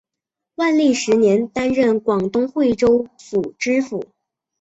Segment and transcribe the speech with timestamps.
[0.55, 4.05] 万历十年担任广东惠州府知府。